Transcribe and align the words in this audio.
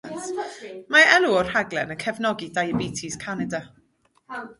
Mae 0.95 1.03
elw 1.17 1.27
o'r 1.41 1.49
rhaglen 1.51 1.93
yn 1.95 1.99
cefnogi 2.05 2.47
Diabetes 2.55 3.19
Canada. 3.25 3.61